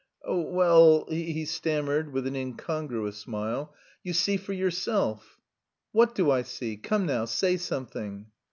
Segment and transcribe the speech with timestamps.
[0.25, 3.71] "Oh, well..." he stammered with an incongruous smile.
[4.01, 5.37] "You see for yourself...."
[5.91, 6.75] "What do I see?
[6.75, 8.25] Come now, say something!"